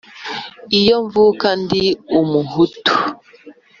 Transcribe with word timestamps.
iyo 0.79 0.95
mvuka 1.05 1.47
ndi 1.61 1.85
umuhutu 2.19 2.95